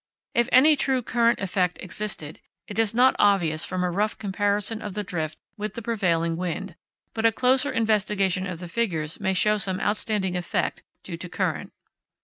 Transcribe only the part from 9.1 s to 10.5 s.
may show some outstanding